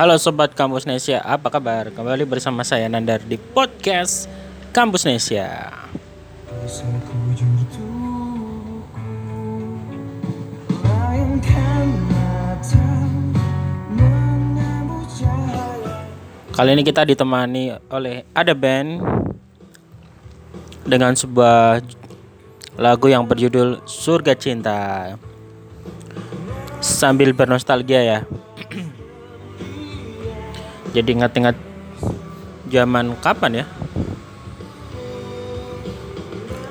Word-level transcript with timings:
Halo 0.00 0.16
Sobat 0.16 0.56
Kampus 0.56 0.88
Nesia, 0.88 1.20
apa 1.20 1.52
kabar? 1.52 1.92
Kembali 1.92 2.24
bersama 2.24 2.64
saya 2.64 2.88
Nandar 2.88 3.20
di 3.20 3.36
podcast 3.36 4.32
Kampus 4.72 5.04
Nesia 5.04 5.68
Kali 16.48 16.70
ini 16.72 16.80
kita 16.80 17.04
ditemani 17.04 17.76
oleh 17.92 18.24
ada 18.32 18.56
band 18.56 19.04
dengan 20.88 21.12
sebuah 21.12 21.84
lagu 22.80 23.12
yang 23.12 23.28
berjudul 23.28 23.84
Surga 23.84 24.32
Cinta. 24.32 25.12
Sambil 26.80 27.36
bernostalgia 27.36 28.00
ya. 28.00 28.20
Jadi 30.90 31.08
ingat-ingat 31.14 31.56
zaman 32.66 33.14
kapan 33.22 33.62
ya? 33.62 33.66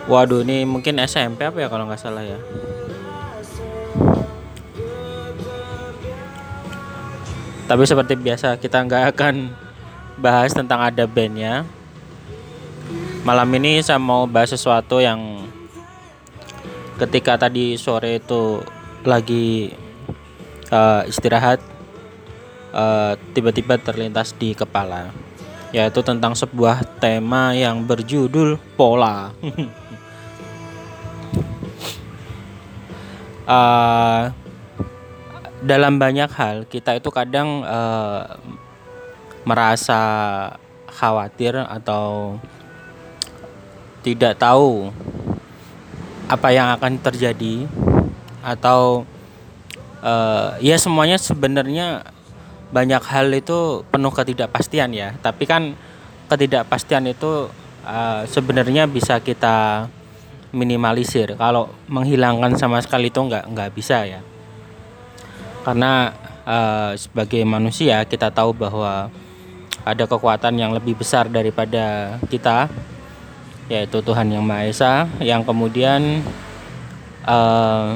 Waduh, 0.10 0.42
ini 0.42 0.66
mungkin 0.66 0.98
SMP 1.06 1.46
apa 1.46 1.62
ya 1.62 1.70
kalau 1.70 1.86
nggak 1.86 2.02
salah 2.02 2.26
ya? 2.26 2.40
Tapi 7.70 7.84
seperti 7.86 8.18
biasa 8.18 8.58
kita 8.58 8.82
nggak 8.82 9.14
akan 9.14 9.54
bahas 10.18 10.52
tentang 10.58 10.82
ada 10.82 11.06
bandnya. 11.06 11.62
Malam 13.22 13.46
ini 13.62 13.86
saya 13.86 14.02
mau 14.02 14.26
bahas 14.26 14.50
sesuatu 14.50 14.98
yang 14.98 15.46
ketika 16.98 17.38
tadi 17.38 17.78
sore 17.78 18.18
itu 18.18 18.66
lagi 19.06 19.70
uh, 20.74 21.06
istirahat 21.06 21.62
tiba 22.70 23.52
tiba-tiba 23.52 23.76
terlintas 23.82 24.34
di 24.38 24.54
kepala 24.54 25.10
yaitu 25.70 26.02
tentang 26.02 26.34
sebuah 26.34 26.82
tema 26.98 27.54
yang 27.54 27.86
berjudul 27.86 28.58
pola. 28.74 29.30
uh, 33.46 34.34
dalam 35.70 36.02
banyak 36.02 36.32
hal 36.34 36.66
kita 36.66 36.98
itu 36.98 37.10
kadang 37.14 37.62
uh, 37.68 38.34
merasa 39.46 40.02
khawatir 40.90 41.54
atau 41.54 42.38
tidak 44.02 44.40
tahu 44.40 44.90
apa 46.30 46.48
yang 46.54 46.72
akan 46.74 46.98
terjadi 47.02 47.68
atau 48.40 49.04
uh, 50.02 50.56
ya 50.64 50.80
semuanya 50.80 51.20
sebenarnya 51.20 52.08
banyak 52.70 53.02
hal 53.02 53.28
itu 53.34 53.84
penuh 53.90 54.14
ketidakpastian 54.14 54.94
ya. 54.94 55.18
Tapi 55.20 55.44
kan 55.50 55.74
ketidakpastian 56.30 57.10
itu 57.10 57.50
uh, 57.86 58.22
sebenarnya 58.30 58.86
bisa 58.86 59.18
kita 59.22 59.90
minimalisir. 60.54 61.34
Kalau 61.38 61.74
menghilangkan 61.90 62.58
sama 62.58 62.82
sekali 62.82 63.10
itu 63.10 63.22
nggak 63.22 63.50
nggak 63.50 63.70
bisa 63.74 64.06
ya. 64.06 64.22
Karena 65.66 66.14
uh, 66.46 66.92
sebagai 66.98 67.42
manusia 67.46 68.06
kita 68.06 68.34
tahu 68.34 68.54
bahwa 68.54 69.10
ada 69.86 70.04
kekuatan 70.06 70.60
yang 70.60 70.72
lebih 70.76 70.98
besar 70.98 71.30
daripada 71.32 72.18
kita 72.30 72.70
yaitu 73.70 74.02
Tuhan 74.02 74.34
yang 74.34 74.42
Maha 74.42 74.66
Esa 74.66 75.06
yang 75.22 75.46
kemudian 75.46 76.26
uh, 77.26 77.96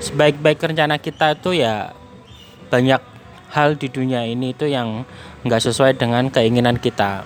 sebaik-baik 0.00 0.56
rencana 0.56 0.96
kita 0.96 1.36
itu 1.36 1.60
ya 1.60 1.92
banyak 2.72 3.13
hal 3.54 3.78
di 3.78 3.86
dunia 3.86 4.26
ini 4.26 4.50
itu 4.50 4.66
yang 4.66 5.06
nggak 5.46 5.62
sesuai 5.62 5.94
dengan 5.94 6.26
keinginan 6.26 6.76
kita. 6.82 7.22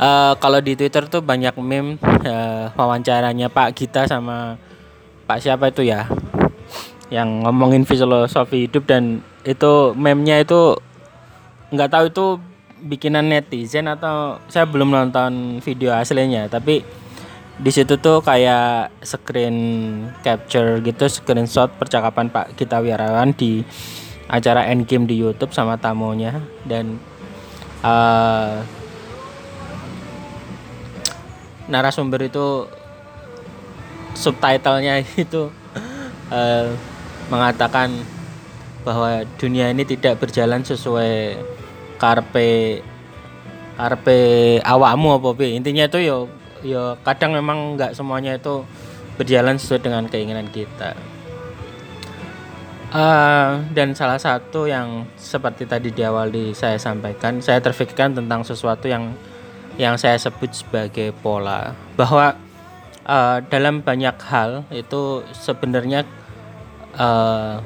Uh, 0.00 0.32
kalau 0.42 0.64
di 0.64 0.74
Twitter 0.80 1.04
tuh 1.06 1.20
banyak 1.20 1.52
meme 1.60 2.00
uh, 2.24 2.72
wawancaranya 2.72 3.52
Pak 3.52 3.76
Gita 3.76 4.08
sama 4.08 4.56
Pak 5.28 5.44
siapa 5.44 5.68
itu 5.68 5.84
ya 5.84 6.08
yang 7.12 7.44
ngomongin 7.44 7.84
filosofi 7.84 8.70
hidup 8.70 8.86
dan 8.86 9.20
itu 9.42 9.92
meme-nya 9.98 10.40
itu 10.40 10.78
nggak 11.74 11.90
tahu 11.90 12.04
itu 12.06 12.26
bikinan 12.80 13.28
netizen 13.28 13.90
atau 13.90 14.40
saya 14.48 14.64
belum 14.64 14.88
nonton 14.88 15.58
video 15.60 15.92
aslinya 15.92 16.48
tapi 16.48 16.80
di 17.60 17.68
situ 17.68 18.00
tuh 18.00 18.24
kayak 18.24 18.88
screen 19.04 19.56
capture 20.24 20.80
gitu 20.80 21.04
screenshot 21.12 21.68
percakapan 21.76 22.32
Pak 22.32 22.56
Gita 22.56 22.80
Wirawan 22.80 23.36
di 23.36 23.60
acara 24.30 24.70
Endgame 24.70 25.10
di 25.10 25.18
YouTube 25.18 25.50
sama 25.50 25.74
tamunya 25.74 26.38
dan 26.62 27.02
uh, 27.82 28.62
narasumber 31.66 32.30
itu 32.30 32.70
subtitlenya 34.14 35.02
itu 35.26 35.50
uh, 36.30 36.66
mengatakan 37.26 37.90
bahwa 38.86 39.26
dunia 39.36 39.68
ini 39.74 39.82
tidak 39.84 40.22
berjalan 40.22 40.62
sesuai 40.62 41.36
karpe 42.00 42.80
karpe 43.76 44.20
awakmu 44.64 45.20
apa 45.20 45.28
bi 45.36 45.58
intinya 45.58 45.84
itu 45.84 46.00
yo 46.00 46.18
yo 46.64 46.96
kadang 47.04 47.36
memang 47.36 47.76
nggak 47.76 47.92
semuanya 47.92 48.36
itu 48.36 48.64
berjalan 49.20 49.60
sesuai 49.60 49.84
dengan 49.84 50.04
keinginan 50.08 50.48
kita 50.48 50.96
uh, 52.90 53.62
dan 53.72 53.94
salah 53.94 54.18
satu 54.18 54.66
yang 54.66 55.06
seperti 55.14 55.66
tadi 55.66 55.94
di 55.94 56.02
awal 56.02 56.30
di 56.30 56.52
saya 56.52 56.76
sampaikan 56.76 57.38
saya 57.38 57.62
terfikirkan 57.62 58.14
tentang 58.14 58.42
sesuatu 58.42 58.90
yang 58.90 59.14
yang 59.78 59.96
saya 59.96 60.18
sebut 60.18 60.50
sebagai 60.52 61.14
pola. 61.24 61.72
Bahwa 61.96 62.36
uh, 63.06 63.38
dalam 63.48 63.80
banyak 63.80 64.16
hal 64.28 64.66
itu 64.74 65.24
sebenarnya 65.32 66.04
uh, 66.98 67.62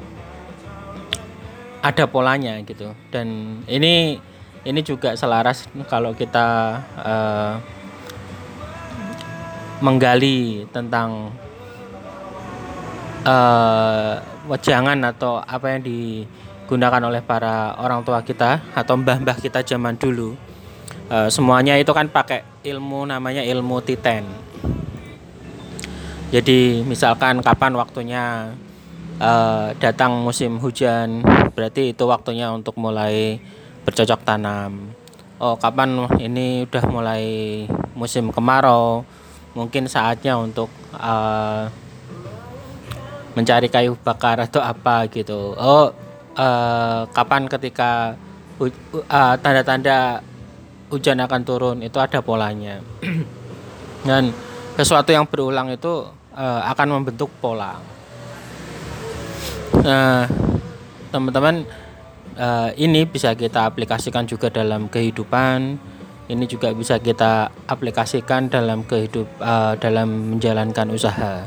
ada 1.84 2.04
polanya 2.08 2.60
gitu. 2.62 2.92
Dan 3.10 3.60
ini 3.68 4.16
ini 4.64 4.80
juga 4.80 5.12
selaras 5.18 5.68
kalau 5.90 6.16
kita 6.16 6.80
uh, 6.96 7.54
menggali 9.84 10.64
tentang 10.72 11.28
uh, 13.28 14.16
wejangan 14.48 14.98
atau 15.08 15.40
apa 15.40 15.76
yang 15.76 15.82
digunakan 15.84 17.02
oleh 17.04 17.24
para 17.24 17.76
orang 17.80 18.04
tua 18.04 18.20
kita 18.20 18.60
atau 18.76 18.94
mbah-mbah 19.00 19.40
kita 19.40 19.64
zaman 19.64 19.96
dulu. 19.96 20.36
Uh, 21.08 21.28
semuanya 21.28 21.76
itu 21.76 21.92
kan 21.92 22.08
pakai 22.08 22.44
ilmu 22.64 23.04
namanya 23.04 23.44
ilmu 23.44 23.80
titen. 23.84 24.24
Jadi 26.32 26.82
misalkan 26.82 27.44
kapan 27.44 27.76
waktunya 27.76 28.56
uh, 29.20 29.70
datang 29.78 30.24
musim 30.24 30.58
hujan 30.58 31.22
berarti 31.54 31.94
itu 31.94 32.04
waktunya 32.08 32.50
untuk 32.50 32.74
mulai 32.80 33.38
bercocok 33.84 34.24
tanam. 34.24 34.90
Oh 35.38 35.54
kapan 35.60 36.08
ini 36.18 36.64
udah 36.64 36.84
mulai 36.88 37.24
musim 37.94 38.32
kemarau 38.32 39.04
mungkin 39.54 39.86
saatnya 39.86 40.34
untuk 40.34 40.66
uh, 40.98 41.70
mencari 43.34 43.68
kayu 43.70 43.98
bakar 44.00 44.38
atau 44.42 44.62
apa 44.62 45.06
gitu 45.10 45.54
oh 45.58 45.90
uh, 46.38 47.00
kapan 47.10 47.50
ketika 47.50 48.14
tanda-tanda 49.42 50.22
uh, 50.22 50.92
hujan 50.94 51.18
akan 51.18 51.42
turun 51.42 51.78
itu 51.82 51.98
ada 51.98 52.22
polanya 52.22 52.78
dan 54.08 54.30
sesuatu 54.78 55.10
yang 55.10 55.26
berulang 55.26 55.70
itu 55.74 56.06
uh, 56.34 56.60
akan 56.70 57.02
membentuk 57.02 57.30
pola 57.42 57.94
Nah, 59.84 60.24
teman-teman 61.12 61.68
uh, 62.40 62.70
ini 62.78 63.04
bisa 63.04 63.36
kita 63.36 63.68
aplikasikan 63.68 64.24
juga 64.24 64.48
dalam 64.48 64.88
kehidupan. 64.88 65.76
Ini 66.24 66.44
juga 66.48 66.72
bisa 66.72 66.96
kita 66.96 67.52
aplikasikan 67.68 68.48
dalam 68.48 68.80
kehidup 68.88 69.28
uh, 69.44 69.76
dalam 69.76 70.32
menjalankan 70.32 70.88
usaha. 70.88 71.44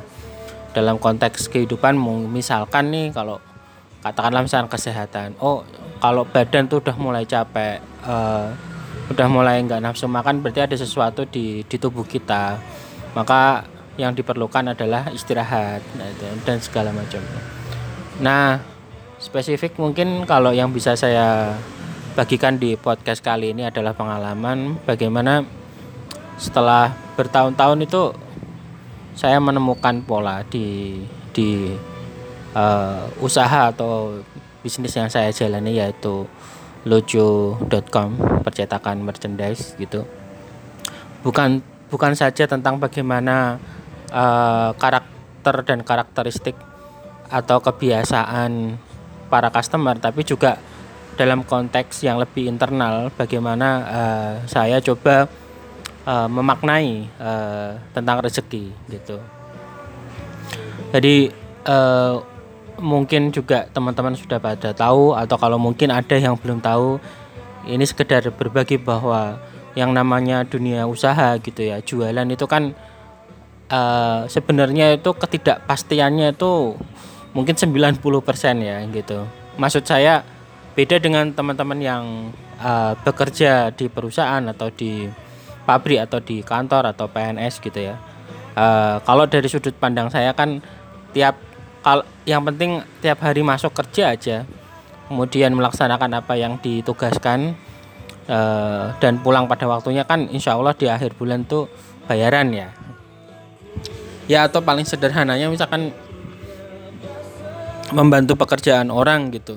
Dalam 0.77 1.01
konteks 1.01 1.49
kehidupan 1.49 1.97
misalkan 2.29 2.93
nih 2.93 3.09
kalau 3.09 3.41
katakanlah 4.05 4.45
misalnya 4.45 4.69
kesehatan. 4.69 5.33
Oh, 5.41 5.65
kalau 5.97 6.21
badan 6.29 6.69
tuh 6.69 6.85
udah 6.85 6.93
mulai 7.01 7.25
capek, 7.25 7.81
uh, 8.05 8.53
udah 9.09 9.25
mulai 9.25 9.57
nggak 9.65 9.81
nafsu 9.81 10.05
makan 10.05 10.45
berarti 10.45 10.69
ada 10.69 10.77
sesuatu 10.77 11.25
di 11.25 11.65
di 11.65 11.75
tubuh 11.81 12.05
kita. 12.05 12.61
Maka 13.17 13.65
yang 13.97 14.13
diperlukan 14.13 14.77
adalah 14.77 15.09
istirahat 15.09 15.81
nah, 15.97 16.05
dan 16.45 16.57
segala 16.61 16.93
macam. 16.93 17.25
Nah, 18.21 18.61
spesifik 19.17 19.81
mungkin 19.81 20.29
kalau 20.29 20.53
yang 20.53 20.69
bisa 20.69 20.93
saya 20.93 21.57
bagikan 22.13 22.61
di 22.61 22.77
podcast 22.77 23.25
kali 23.25 23.53
ini 23.53 23.65
adalah 23.65 23.97
pengalaman 23.97 24.77
bagaimana 24.85 25.45
setelah 26.37 26.93
bertahun-tahun 27.17 27.89
itu 27.89 28.13
saya 29.17 29.41
menemukan 29.41 30.05
pola 30.05 30.45
di 30.45 31.01
di 31.33 31.73
uh, 32.53 33.09
usaha 33.17 33.73
atau 33.73 34.21
bisnis 34.61 34.93
yang 34.93 35.09
saya 35.09 35.33
jalani 35.33 35.81
yaitu 35.81 36.29
lojo.com 36.85 38.09
percetakan 38.45 39.01
merchandise 39.01 39.73
gitu. 39.81 40.05
Bukan 41.25 41.65
bukan 41.89 42.13
saja 42.13 42.45
tentang 42.45 42.77
bagaimana 42.77 43.57
uh, 44.13 44.71
karakter 44.77 45.65
dan 45.65 45.81
karakteristik 45.81 46.53
atau 47.27 47.59
kebiasaan 47.59 48.79
para 49.27 49.51
customer 49.51 49.99
tapi 49.99 50.23
juga 50.23 50.55
dalam 51.17 51.43
konteks 51.43 52.05
yang 52.05 52.21
lebih 52.21 52.47
internal 52.47 53.09
bagaimana 53.17 53.67
uh, 53.83 54.33
saya 54.47 54.79
coba 54.79 55.27
uh, 56.07 56.27
memaknai 56.31 57.11
uh, 57.19 57.75
tentang 57.91 58.23
rezeki 58.23 58.71
gitu. 58.87 59.19
Jadi 60.95 61.35
uh, 61.67 62.23
mungkin 62.79 63.35
juga 63.35 63.67
teman-teman 63.75 64.15
sudah 64.15 64.39
pada 64.39 64.71
tahu 64.71 65.11
atau 65.11 65.35
kalau 65.35 65.59
mungkin 65.59 65.91
ada 65.91 66.15
yang 66.15 66.39
belum 66.39 66.63
tahu 66.63 67.01
ini 67.67 67.83
sekedar 67.83 68.23
berbagi 68.31 68.79
bahwa 68.79 69.35
yang 69.75 69.91
namanya 69.91 70.47
dunia 70.47 70.87
usaha 70.87 71.37
gitu 71.37 71.61
ya 71.61 71.83
jualan 71.83 72.25
itu 72.25 72.45
kan 72.49 72.73
uh, 73.69 74.25
sebenarnya 74.25 74.97
itu 74.97 75.11
ketidakpastiannya 75.11 76.33
itu 76.33 76.73
mungkin 77.35 77.53
90% 77.53 78.01
ya 78.63 78.81
gitu. 78.89 79.27
Maksud 79.59 79.83
saya 79.85 80.25
beda 80.73 81.01
dengan 81.01 81.29
teman-teman 81.33 81.79
yang 81.81 82.03
uh, 82.61 82.93
bekerja 83.01 83.73
di 83.73 83.89
perusahaan 83.89 84.41
atau 84.45 84.69
di 84.73 85.09
pabrik 85.67 85.99
atau 86.07 86.23
di 86.23 86.39
kantor 86.39 86.95
atau 86.95 87.11
PNS 87.11 87.59
gitu 87.59 87.91
ya. 87.91 87.99
Uh, 88.55 89.03
kalau 89.03 89.27
dari 89.27 89.51
sudut 89.51 89.75
pandang 89.75 90.07
saya 90.07 90.31
kan 90.31 90.63
tiap 91.11 91.35
kalau 91.83 92.07
yang 92.23 92.41
penting 92.47 92.81
tiap 93.03 93.21
hari 93.21 93.45
masuk 93.45 93.75
kerja 93.75 94.15
aja 94.15 94.37
kemudian 95.07 95.53
melaksanakan 95.55 96.19
apa 96.19 96.33
yang 96.35 96.59
ditugaskan 96.59 97.55
uh, 98.27 98.95
dan 98.99 99.19
pulang 99.23 99.47
pada 99.47 99.67
waktunya 99.67 100.03
kan 100.03 100.27
insya 100.31 100.55
Allah 100.55 100.75
di 100.75 100.87
akhir 100.87 101.15
bulan 101.15 101.47
tuh 101.47 101.67
bayaran 102.07 102.51
ya. 102.51 102.69
Ya 104.27 104.43
atau 104.43 104.59
paling 104.59 104.83
sederhananya 104.83 105.47
misalkan 105.47 105.95
membantu 107.95 108.35
pekerjaan 108.35 108.91
orang 108.91 109.31
gitu. 109.31 109.55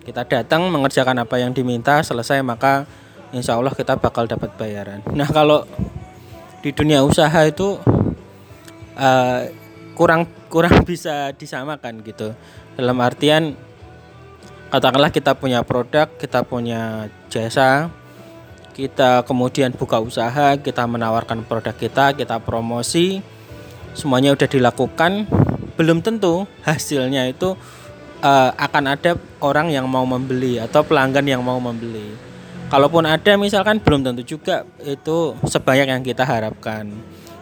Kita 0.00 0.24
datang 0.24 0.72
mengerjakan 0.72 1.20
apa 1.20 1.36
yang 1.36 1.52
diminta 1.52 2.00
selesai 2.00 2.40
maka 2.40 2.88
insya 3.36 3.60
Allah 3.60 3.76
kita 3.76 4.00
bakal 4.00 4.24
dapat 4.24 4.50
bayaran. 4.56 5.04
Nah 5.12 5.28
kalau 5.28 5.68
di 6.64 6.72
dunia 6.72 7.04
usaha 7.04 7.44
itu 7.44 7.76
uh, 8.96 9.40
kurang 9.92 10.24
kurang 10.48 10.82
bisa 10.88 11.36
disamakan 11.36 12.00
gitu. 12.00 12.32
Dalam 12.74 12.96
artian 13.04 13.54
katakanlah 14.72 15.14
kita 15.14 15.38
punya 15.38 15.62
produk 15.62 16.10
kita 16.18 16.42
punya 16.42 17.06
jasa 17.30 17.88
kita 18.74 19.24
kemudian 19.24 19.72
buka 19.72 20.02
usaha 20.02 20.58
kita 20.58 20.84
menawarkan 20.84 21.46
produk 21.46 21.72
kita 21.72 22.12
kita 22.12 22.42
promosi 22.42 23.24
semuanya 23.96 24.36
udah 24.36 24.44
dilakukan 24.44 25.24
belum 25.80 26.04
tentu 26.04 26.44
hasilnya 26.66 27.30
itu 27.30 27.56
uh, 28.20 28.50
akan 28.52 28.84
ada 28.92 29.16
orang 29.40 29.72
yang 29.72 29.88
mau 29.88 30.04
membeli 30.04 30.60
atau 30.60 30.84
pelanggan 30.84 31.24
yang 31.24 31.40
mau 31.40 31.56
membeli 31.56 32.12
kalaupun 32.68 33.06
ada 33.06 33.38
misalkan 33.38 33.78
belum 33.78 34.02
tentu 34.02 34.22
juga 34.36 34.66
itu 34.82 35.34
sebanyak 35.46 35.86
yang 35.90 36.02
kita 36.02 36.26
harapkan 36.26 36.90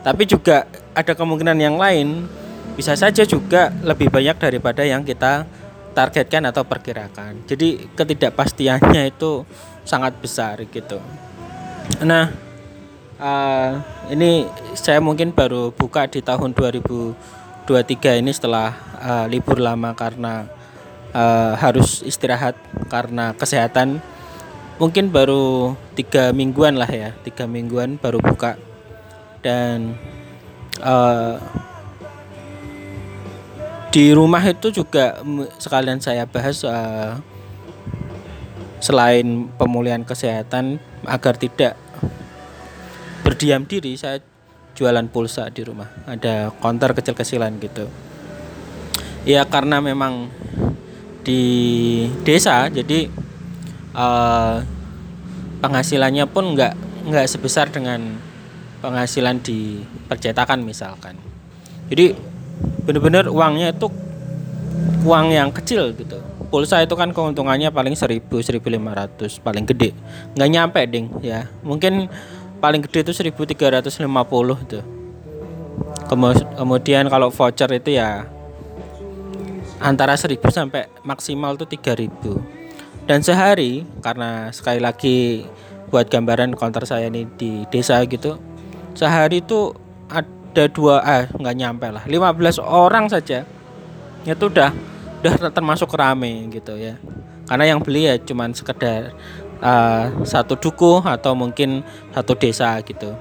tapi 0.05 0.29
juga 0.29 0.69
ada 0.93 1.13
kemungkinan 1.17 1.57
yang 1.57 1.77
lain 1.81 2.29
bisa 2.75 2.99
saja 2.99 3.23
juga 3.23 3.71
lebih 3.87 4.11
banyak 4.11 4.37
daripada 4.37 4.83
yang 4.83 5.07
kita 5.07 5.47
targetkan 5.95 6.43
atau 6.51 6.67
perkirakan. 6.67 7.47
Jadi 7.47 7.87
ketidakpastiannya 7.95 9.15
itu 9.15 9.47
sangat 9.87 10.19
besar 10.19 10.59
gitu. 10.67 10.99
Nah, 12.03 12.35
uh, 13.23 13.79
ini 14.11 14.51
saya 14.75 14.99
mungkin 14.99 15.31
baru 15.31 15.71
buka 15.71 16.11
di 16.11 16.19
tahun 16.19 16.51
2023 16.53 18.21
ini 18.21 18.35
setelah 18.35 18.75
uh, 18.99 19.27
libur 19.31 19.63
lama 19.63 19.95
karena 19.95 20.51
uh, 21.15 21.55
harus 21.55 22.03
istirahat 22.03 22.59
karena 22.91 23.33
kesehatan. 23.39 24.03
Mungkin 24.75 25.15
baru 25.15 25.79
tiga 25.95 26.35
mingguan 26.35 26.75
lah 26.75 26.91
ya, 26.91 27.15
tiga 27.23 27.47
mingguan 27.47 27.95
baru 27.95 28.19
buka. 28.19 28.59
Dan 29.39 29.95
uh, 30.83 31.39
di 33.95 34.11
rumah 34.11 34.43
itu 34.43 34.75
juga 34.75 35.23
sekalian 35.63 36.03
saya 36.03 36.27
bahas 36.27 36.67
uh, 36.67 37.23
selain 38.83 39.47
pemulihan 39.55 40.03
kesehatan 40.03 40.83
agar 41.07 41.39
tidak 41.39 41.79
berdiam 43.23 43.63
diri 43.63 43.95
saya 43.95 44.19
jualan 44.75 45.07
pulsa 45.07 45.47
di 45.55 45.63
rumah. 45.63 45.87
Ada 46.11 46.51
konter 46.59 46.99
kecil-kecilan 46.99 47.63
gitu. 47.63 47.87
Ya 49.23 49.47
karena 49.47 49.79
memang 49.79 50.29
di 51.25 51.41
desa 52.27 52.69
jadi 52.69 53.09
uh, 53.95 54.61
penghasilannya 55.63 56.29
pun 56.29 56.53
nggak 56.53 56.75
nggak 57.09 57.27
sebesar 57.31 57.71
dengan 57.73 58.19
penghasilan 58.85 59.41
di 59.41 59.81
percetakan 60.11 60.61
misalkan. 60.61 61.17
Jadi 61.89 62.13
bener-bener 62.85 63.33
uangnya 63.33 63.73
itu 63.73 63.89
uang 65.05 65.33
yang 65.33 65.49
kecil 65.55 65.97
gitu. 65.97 66.21
Pulsa 66.53 66.85
itu 66.85 66.95
kan 66.95 67.11
keuntungannya 67.11 67.73
paling 67.73 67.97
1000 67.97 68.29
1500 68.29 69.41
paling 69.41 69.65
gede. 69.65 69.91
Nggak 70.37 70.51
nyampe 70.53 70.81
ding 70.85 71.07
ya. 71.25 71.49
Mungkin 71.65 72.07
paling 72.61 72.85
gede 72.85 73.11
itu 73.11 73.13
1350 73.33 74.05
tuh. 74.69 74.85
Kemudian 76.61 77.09
kalau 77.09 77.33
voucher 77.33 77.71
itu 77.73 77.97
ya 77.97 78.29
antara 79.83 80.15
1000 80.15 80.39
sampai 80.53 80.87
maksimal 81.03 81.59
tuh 81.59 81.67
3000 81.67 82.64
dan 83.05 83.21
sehari 83.21 83.85
karena 84.01 84.49
sekali 84.51 84.81
lagi 84.81 85.45
buat 85.93 86.09
gambaran 86.09 86.57
counter 86.57 86.89
saya 86.89 87.13
ini 87.13 87.29
di 87.37 87.69
desa 87.69 88.01
gitu 88.09 88.41
sehari 88.95 89.43
itu 89.43 89.75
ada 90.55 90.71
dua 90.71 91.03
eh 91.03 91.27
nggak 91.35 91.57
nyampe 91.59 91.87
lah 91.91 92.05
15 92.07 92.63
orang 92.63 93.11
saja. 93.11 93.43
Itu 94.23 94.47
udah 94.49 94.71
udah 95.21 95.51
termasuk 95.51 95.91
rame 95.99 96.47
gitu 96.55 96.79
ya. 96.79 96.95
Karena 97.45 97.75
yang 97.75 97.83
beli 97.83 98.07
ya 98.07 98.15
cuman 98.23 98.55
sekedar 98.55 99.11
uh, 99.59 100.15
satu 100.23 100.55
duku 100.55 101.03
atau 101.03 101.35
mungkin 101.35 101.83
satu 102.15 102.39
desa 102.39 102.79
gitu. 102.87 103.13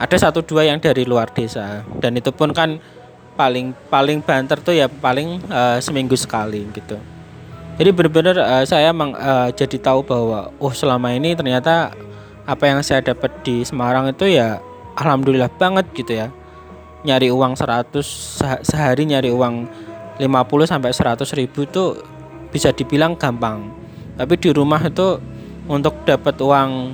Ada 0.00 0.32
satu 0.32 0.40
dua 0.40 0.64
yang 0.64 0.80
dari 0.80 1.04
luar 1.04 1.28
desa 1.36 1.84
dan 2.00 2.16
itu 2.16 2.32
pun 2.32 2.56
kan 2.56 2.80
paling 3.36 3.76
paling 3.92 4.24
banter 4.24 4.56
tuh 4.64 4.72
ya 4.72 4.88
paling 4.88 5.36
uh, 5.52 5.76
seminggu 5.84 6.16
sekali 6.16 6.64
gitu 6.72 6.96
jadi 7.80 7.96
benar-benar 7.96 8.36
uh, 8.36 8.64
saya 8.68 8.92
meng, 8.92 9.16
uh, 9.16 9.48
jadi 9.56 9.80
tahu 9.80 10.04
bahwa 10.04 10.52
oh 10.60 10.68
selama 10.68 11.16
ini 11.16 11.32
ternyata 11.32 11.96
apa 12.44 12.68
yang 12.68 12.84
saya 12.84 13.00
dapat 13.00 13.32
di 13.40 13.64
Semarang 13.64 14.12
itu 14.12 14.28
ya 14.28 14.60
alhamdulillah 15.00 15.48
banget 15.56 15.88
gitu 15.96 16.12
ya. 16.12 16.28
Nyari 17.08 17.32
uang 17.32 17.56
100 17.56 18.04
sehari 18.60 19.08
nyari 19.08 19.32
uang 19.32 19.64
50 20.20 20.28
sampai 20.68 20.92
100 20.92 21.24
ribu 21.40 21.64
itu 21.64 21.96
bisa 22.52 22.68
dibilang 22.68 23.16
gampang. 23.16 23.72
Tapi 24.20 24.36
di 24.36 24.52
rumah 24.52 24.84
itu 24.84 25.16
untuk 25.64 26.04
dapat 26.04 26.36
uang 26.36 26.92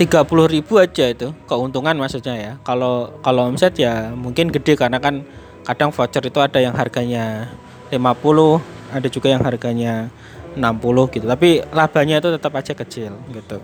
30 0.00 0.08
ribu 0.48 0.80
aja 0.80 1.12
itu 1.12 1.36
keuntungan 1.44 2.00
maksudnya 2.00 2.32
ya. 2.32 2.52
Kalau 2.64 3.12
kalau 3.20 3.52
omset 3.52 3.76
ya 3.76 4.08
mungkin 4.16 4.48
gede 4.48 4.72
karena 4.72 4.96
kan 4.96 5.20
kadang 5.68 5.92
voucher 5.92 6.24
itu 6.24 6.40
ada 6.40 6.64
yang 6.64 6.72
harganya 6.72 7.52
50 7.92 8.75
ada 8.92 9.08
juga 9.10 9.32
yang 9.32 9.42
harganya 9.42 10.12
60 10.56 11.14
gitu 11.14 11.26
tapi 11.28 11.62
labanya 11.74 12.20
itu 12.22 12.28
tetap 12.32 12.52
aja 12.56 12.72
kecil 12.72 13.12
gitu 13.32 13.58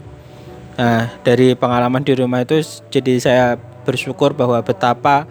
nah 0.73 1.13
dari 1.21 1.53
pengalaman 1.53 2.01
di 2.01 2.17
rumah 2.17 2.43
itu 2.43 2.65
jadi 2.89 3.13
saya 3.21 3.45
bersyukur 3.85 4.33
bahwa 4.33 4.59
betapa 4.63 5.27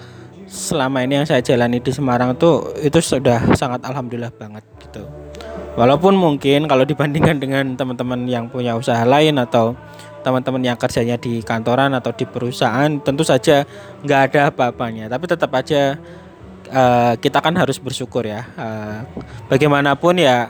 selama 0.52 1.00
ini 1.08 1.24
yang 1.24 1.28
saya 1.28 1.40
jalani 1.40 1.80
di 1.80 1.96
Semarang 1.96 2.36
tuh 2.36 2.76
itu 2.84 3.00
sudah 3.00 3.56
sangat 3.56 3.80
alhamdulillah 3.88 4.36
banget 4.36 4.68
gitu. 4.84 5.08
Walaupun 5.80 6.12
mungkin 6.20 6.68
kalau 6.68 6.84
dibandingkan 6.84 7.40
dengan 7.40 7.80
teman-teman 7.80 8.28
yang 8.28 8.52
punya 8.52 8.76
usaha 8.76 9.00
lain 9.08 9.40
atau 9.40 9.72
teman-teman 10.22 10.62
yang 10.62 10.78
kerjanya 10.78 11.16
di 11.16 11.40
kantoran 11.42 11.96
atau 11.96 12.12
di 12.12 12.28
perusahaan 12.28 12.92
tentu 13.02 13.24
saja 13.26 13.66
nggak 14.06 14.22
ada 14.30 14.42
apa-apanya 14.54 15.10
tapi 15.10 15.26
tetap 15.26 15.50
aja 15.58 15.98
uh, 16.72 17.14
kita 17.20 17.44
kan 17.44 17.54
harus 17.54 17.78
bersyukur 17.78 18.24
ya 18.26 18.48
uh, 18.56 19.04
bagaimanapun 19.52 20.24
ya 20.24 20.50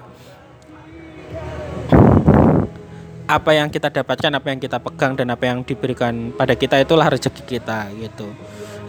apa 3.32 3.56
yang 3.56 3.72
kita 3.72 3.88
dapatkan, 3.88 4.28
apa 4.36 4.48
yang 4.52 4.60
kita 4.60 4.76
pegang 4.84 5.16
dan 5.16 5.32
apa 5.32 5.48
yang 5.48 5.64
diberikan 5.64 6.36
pada 6.36 6.52
kita 6.52 6.84
itulah 6.84 7.08
rezeki 7.08 7.44
kita 7.48 7.88
gitu. 7.96 8.28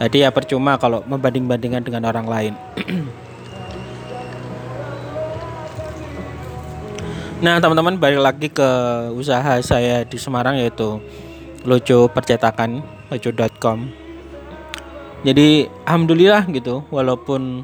Jadi 0.03 0.27
ya 0.27 0.35
percuma 0.35 0.75
kalau 0.83 1.07
membanding-bandingkan 1.07 1.87
dengan 1.87 2.11
orang 2.11 2.27
lain. 2.27 2.55
Nah, 7.43 7.59
teman-teman 7.59 7.99
balik 7.99 8.23
lagi 8.23 8.49
ke 8.55 8.71
usaha 9.19 9.59
saya 9.67 10.07
di 10.07 10.15
Semarang 10.15 10.63
yaitu 10.63 11.03
Lojo 11.67 12.07
Percetakan, 12.07 12.87
lojo.com. 13.11 14.02
Jadi 15.23 15.71
alhamdulillah 15.87 16.47
gitu, 16.51 16.83
walaupun 16.91 17.63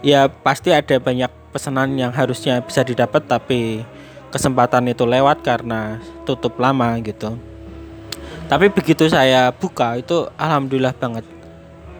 ya 0.00 0.28
pasti 0.28 0.72
ada 0.72 0.96
banyak 0.96 1.28
pesanan 1.52 1.94
yang 2.00 2.10
harusnya 2.10 2.64
bisa 2.64 2.80
didapat 2.80 3.28
tapi 3.28 3.84
kesempatan 4.32 4.88
itu 4.88 5.04
lewat 5.04 5.44
karena 5.44 6.00
tutup 6.24 6.56
lama 6.56 6.96
gitu. 7.04 7.36
Tapi 8.48 8.72
begitu 8.72 9.04
saya 9.08 9.52
buka 9.52 10.00
itu 10.00 10.28
alhamdulillah 10.40 10.96
banget. 10.96 11.28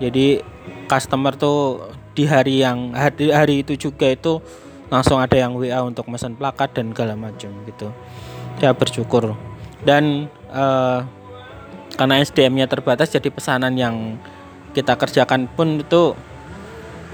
Jadi 0.00 0.40
customer 0.88 1.36
tuh 1.36 1.92
di 2.12 2.24
hari 2.28 2.60
yang 2.60 2.92
hari, 2.92 3.32
hari 3.32 3.64
itu 3.64 3.76
juga 3.76 4.08
itu 4.08 4.40
langsung 4.92 5.16
ada 5.16 5.32
yang 5.32 5.56
WA 5.56 5.80
untuk 5.80 6.04
pesan 6.12 6.36
plakat 6.36 6.76
dan 6.76 6.92
segala 6.92 7.16
macam 7.16 7.48
gitu 7.64 7.88
saya 8.60 8.76
bersyukur 8.76 9.32
dan 9.88 10.28
uh, 10.52 11.00
karena 11.96 12.20
SDM-nya 12.20 12.68
terbatas 12.68 13.08
jadi 13.08 13.32
pesanan 13.32 13.72
yang 13.74 14.20
kita 14.72 14.96
kerjakan 14.96 15.48
pun 15.52 15.80
itu 15.80 16.16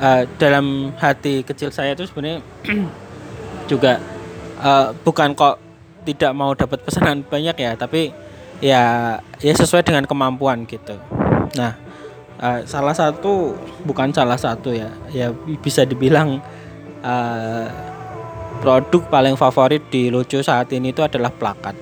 uh, 0.01 0.23
dalam 0.39 0.95
hati 0.97 1.43
kecil 1.43 1.75
saya 1.75 1.93
itu 1.93 2.07
sebenarnya 2.07 2.41
juga 3.71 4.03
uh, 4.63 4.95
bukan 5.03 5.35
kok 5.35 5.59
tidak 6.07 6.33
mau 6.33 6.57
dapat 6.57 6.81
pesanan 6.83 7.21
banyak 7.27 7.57
ya 7.59 7.77
tapi 7.77 8.15
ya 8.59 9.19
ya 9.39 9.53
sesuai 9.55 9.85
dengan 9.85 10.09
kemampuan 10.09 10.65
gitu 10.65 10.97
nah 11.55 11.77
uh, 12.41 12.65
salah 12.65 12.97
satu 12.97 13.55
bukan 13.85 14.11
salah 14.11 14.39
satu 14.39 14.73
ya 14.73 14.91
ya 15.13 15.31
bisa 15.63 15.85
dibilang 15.85 16.41
uh, 17.05 17.67
produk 18.59 19.03
paling 19.09 19.39
favorit 19.39 19.83
di 19.89 20.11
Lucu 20.11 20.43
saat 20.43 20.71
ini 20.75 20.91
itu 20.91 21.01
adalah 21.01 21.31
plakat. 21.31 21.79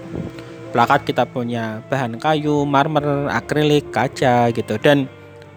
Plakat 0.71 1.09
kita 1.09 1.25
punya 1.25 1.81
bahan 1.89 2.21
kayu, 2.21 2.69
marmer, 2.69 3.33
akrilik, 3.33 3.89
kaca 3.89 4.53
gitu 4.53 4.77
dan 4.77 5.09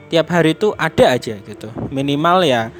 tiap 0.10 0.28
hari 0.34 0.58
itu 0.58 0.74
ada 0.76 1.16
aja 1.16 1.38
gitu. 1.40 1.70
Minimal 1.94 2.44
ya 2.44 2.74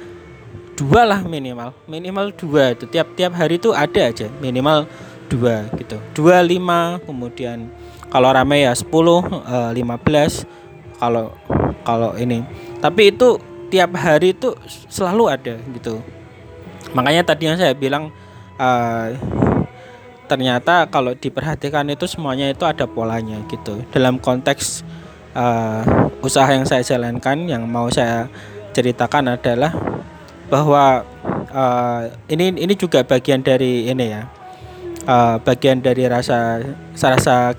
dua 0.76 1.06
lah 1.06 1.20
minimal, 1.22 1.72
minimal 1.86 2.34
dua 2.34 2.74
itu 2.74 2.84
tiap 2.90 3.14
tiap 3.16 3.32
hari 3.38 3.56
itu 3.56 3.70
ada 3.72 4.10
aja 4.10 4.26
minimal 4.42 4.84
dua 5.30 5.70
gitu. 5.78 5.96
Dua 6.12 6.42
lima 6.42 6.98
kemudian 7.06 7.70
kalau 8.10 8.28
rame 8.34 8.66
ya 8.66 8.74
sepuluh 8.74 9.22
eh, 9.46 9.70
lima 9.78 9.96
belas 9.96 10.44
kalau 10.98 11.32
kalau 11.86 12.18
ini. 12.18 12.42
Tapi 12.82 13.14
itu 13.14 13.38
tiap 13.70 13.94
hari 13.94 14.34
itu 14.34 14.52
selalu 14.90 15.30
ada 15.30 15.54
gitu 15.78 16.02
makanya 16.90 17.22
tadi 17.22 17.46
yang 17.46 17.54
saya 17.54 17.70
bilang 17.70 18.10
uh, 18.58 19.14
ternyata 20.26 20.90
kalau 20.90 21.14
diperhatikan 21.14 21.86
itu 21.90 22.06
semuanya 22.10 22.50
itu 22.50 22.66
ada 22.66 22.86
polanya 22.90 23.38
gitu 23.46 23.78
dalam 23.94 24.18
konteks 24.18 24.82
uh, 25.34 25.82
usaha 26.24 26.48
yang 26.50 26.66
saya 26.66 26.82
jalankan 26.82 27.46
yang 27.46 27.66
mau 27.66 27.90
saya 27.90 28.26
ceritakan 28.74 29.34
adalah 29.34 29.74
bahwa 30.50 31.06
uh, 31.50 32.02
ini 32.26 32.54
ini 32.58 32.74
juga 32.74 33.02
bagian 33.06 33.42
dari 33.42 33.90
ini 33.90 34.06
ya. 34.10 34.22
Uh, 35.08 35.40
bagian 35.42 35.80
dari 35.80 36.04
rasa 36.06 36.60
rasa 36.94 37.56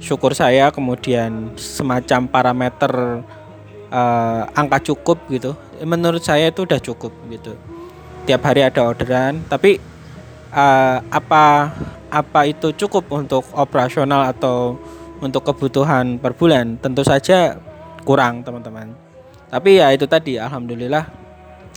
syukur 0.00 0.32
saya 0.32 0.72
kemudian 0.72 1.52
semacam 1.60 2.24
parameter 2.26 3.22
uh, 3.92 4.42
angka 4.56 4.94
cukup 4.94 5.20
gitu. 5.28 5.52
Menurut 5.84 6.24
saya 6.24 6.48
itu 6.48 6.64
udah 6.64 6.80
cukup 6.80 7.12
gitu. 7.28 7.52
Tiap 8.24 8.40
hari 8.46 8.64
ada 8.64 8.86
orderan 8.86 9.44
tapi 9.50 9.82
uh, 10.54 10.98
apa 11.10 11.74
apa 12.10 12.40
itu 12.46 12.74
cukup 12.74 13.06
untuk 13.14 13.46
operasional 13.54 14.26
atau 14.26 14.78
untuk 15.20 15.44
kebutuhan 15.46 16.16
per 16.16 16.32
bulan 16.36 16.80
tentu 16.80 17.04
saja 17.04 17.60
kurang 18.04 18.44
teman-teman. 18.44 18.92
Tapi 19.52 19.80
ya 19.80 19.92
itu 19.92 20.08
tadi 20.08 20.40
alhamdulillah. 20.40 21.04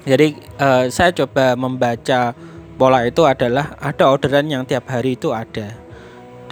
Jadi 0.04 0.36
uh, 0.60 0.92
saya 0.92 1.16
coba 1.16 1.56
membaca 1.56 2.36
pola 2.76 3.08
itu 3.08 3.24
adalah 3.24 3.76
ada 3.80 4.12
orderan 4.12 4.52
yang 4.52 4.64
tiap 4.68 4.88
hari 4.92 5.16
itu 5.16 5.32
ada. 5.32 5.80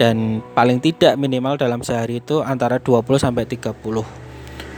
Dan 0.00 0.40
paling 0.56 0.80
tidak 0.80 1.20
minimal 1.20 1.60
dalam 1.60 1.84
sehari 1.84 2.20
itu 2.20 2.40
antara 2.40 2.80
20 2.80 3.04
sampai 3.20 3.44
30 3.44 4.22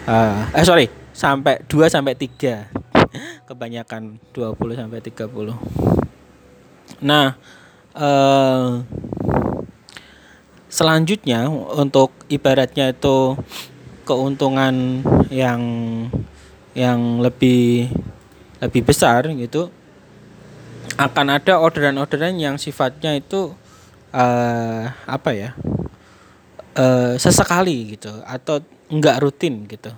uh, 0.09 0.49
eh 0.53 0.65
sorry 0.65 0.89
sampai 1.15 1.63
2 1.67 1.89
sampai 1.89 2.15
3 2.17 2.65
kebanyakan 3.49 4.19
20 4.35 4.81
sampai 4.81 5.01
30 5.01 5.55
nah 7.01 7.37
eh, 7.97 8.69
selanjutnya 10.75 11.47
untuk 11.53 12.11
ibaratnya 12.27 12.91
itu 12.91 13.39
keuntungan 14.03 15.07
yang 15.31 15.63
yang 16.75 17.23
lebih 17.23 17.95
lebih 18.59 18.83
besar 18.83 19.31
gitu 19.31 19.71
akan 20.99 21.39
ada 21.39 21.63
orderan-orderan 21.63 22.35
yang 22.43 22.59
sifatnya 22.59 23.15
itu 23.15 23.55
uh, 24.11 24.91
apa 25.07 25.31
ya 25.31 25.51
uh, 26.75 27.15
sesekali 27.23 27.95
gitu 27.95 28.11
atau 28.27 28.59
enggak 28.91 29.23
rutin 29.23 29.71
gitu. 29.71 29.95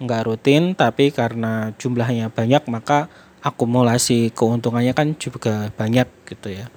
Nggak 0.00 0.24
rutin 0.28 0.72
tapi 0.72 1.12
karena 1.12 1.76
jumlahnya 1.76 2.32
banyak 2.32 2.64
maka 2.72 3.12
akumulasi 3.44 4.32
keuntungannya 4.32 4.96
kan 4.96 5.12
juga 5.20 5.68
banyak 5.76 6.08
gitu 6.24 6.56
ya. 6.56 6.72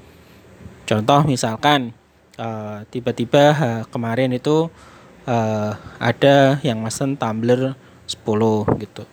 Contoh 0.83 1.23
misalkan 1.23 1.98
uh, 2.39 2.87
tiba-tiba 2.87 3.51
uh, 3.51 3.83
kemarin 3.91 4.31
itu 4.31 4.71
uh, 5.27 5.71
ada 5.99 6.57
yang 6.63 6.79
mesen 6.79 7.19
tumbler 7.19 7.75
10 8.07 8.23
gitu. 8.79 9.03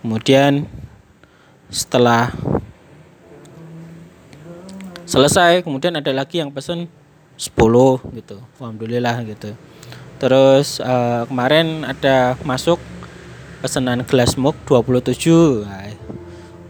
Kemudian 0.00 0.64
setelah 1.68 2.32
selesai 5.04 5.60
kemudian 5.60 6.00
ada 6.00 6.10
lagi 6.16 6.40
yang 6.40 6.48
pesen 6.48 6.88
10 7.36 7.52
gitu. 8.16 8.40
Alhamdulillah 8.58 9.20
gitu. 9.28 9.52
Terus 10.18 10.80
uh, 10.80 11.28
kemarin 11.28 11.86
ada 11.86 12.34
masuk 12.42 12.80
pesanan 13.62 14.06
gelas 14.06 14.38
mug 14.38 14.54
27 14.70 15.66
nah, 15.66 15.90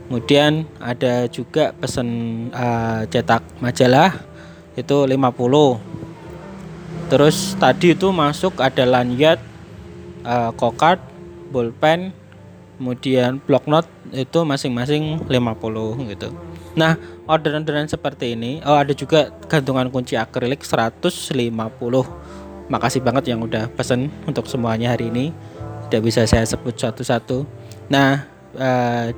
kemudian 0.08 0.64
ada 0.80 1.28
juga 1.28 1.76
pesan 1.76 2.08
uh, 2.48 3.04
cetak 3.12 3.44
majalah 3.60 4.16
itu 4.78 4.96
50 5.10 5.18
terus 7.10 7.58
tadi 7.58 7.98
itu 7.98 8.14
masuk 8.14 8.62
ada 8.62 8.84
lanyard 8.86 9.42
uh, 10.22 10.54
kokard 10.54 11.02
bolpen 11.50 12.14
kemudian 12.78 13.42
block 13.42 13.66
note 13.66 13.90
itu 14.14 14.46
masing-masing 14.46 15.26
50 15.26 16.12
gitu. 16.14 16.30
Nah 16.78 16.94
orderan-orderan 17.26 17.90
seperti 17.90 18.38
ini 18.38 18.62
oh 18.62 18.78
ada 18.78 18.94
juga 18.94 19.34
gantungan 19.50 19.90
kunci 19.90 20.14
akrilik 20.14 20.62
150 20.62 21.34
makasih 22.68 23.00
banget 23.00 23.32
yang 23.32 23.40
udah 23.42 23.66
pesen 23.72 24.12
untuk 24.28 24.46
semuanya 24.46 24.94
hari 24.94 25.08
ini. 25.10 25.32
Tidak 25.88 26.04
bisa 26.04 26.28
saya 26.28 26.44
sebut 26.44 26.76
satu-satu. 26.76 27.48
Nah, 27.88 28.28
uh, 28.60 29.08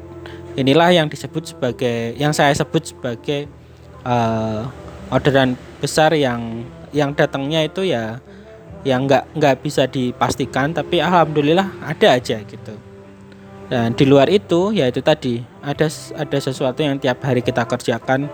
inilah 0.55 0.95
yang 0.95 1.11
disebut 1.11 1.51
sebagai 1.51 2.15
yang 2.15 2.31
saya 2.31 2.55
sebut 2.55 2.95
sebagai 2.95 3.51
uh, 4.07 4.71
orderan 5.11 5.59
besar 5.83 6.15
yang 6.15 6.65
yang 6.91 7.15
datangnya 7.15 7.67
itu 7.67 7.87
ya 7.87 8.19
yang 8.87 9.05
nggak 9.05 9.37
nggak 9.37 9.55
bisa 9.61 9.85
dipastikan 9.85 10.73
tapi 10.73 11.03
alhamdulillah 11.03 11.69
ada 11.85 12.17
aja 12.17 12.41
gitu 12.41 12.75
dan 13.71 13.95
di 13.95 14.03
luar 14.03 14.27
itu 14.27 14.75
ya 14.75 14.91
itu 14.91 14.99
tadi 14.99 15.47
ada 15.63 15.87
ada 16.19 16.39
sesuatu 16.43 16.83
yang 16.83 16.99
tiap 16.99 17.23
hari 17.23 17.39
kita 17.39 17.63
kerjakan 17.63 18.27